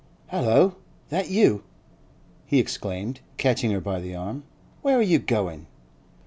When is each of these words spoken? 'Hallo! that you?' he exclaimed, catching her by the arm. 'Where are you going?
'Hallo! 0.29 0.77
that 1.09 1.29
you?' 1.29 1.61
he 2.47 2.57
exclaimed, 2.57 3.19
catching 3.37 3.69
her 3.69 3.79
by 3.79 3.99
the 3.99 4.15
arm. 4.15 4.45
'Where 4.81 4.97
are 4.97 5.01
you 5.03 5.19
going? 5.19 5.67